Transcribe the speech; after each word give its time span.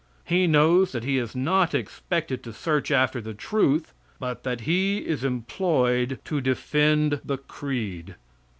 He 0.25 0.47
knows 0.47 0.93
that 0.93 1.03
he 1.03 1.19
is 1.19 1.35
not 1.35 1.75
expected 1.75 2.41
to 2.43 2.53
search 2.53 2.89
after 2.89 3.21
the 3.21 3.35
truth, 3.35 3.93
but 4.19 4.41
that 4.43 4.61
he 4.61 4.97
is 4.97 5.23
employed 5.23 6.17
to 6.25 6.41
defend 6.41 7.21
the 7.23 7.37
creed. 7.37 8.15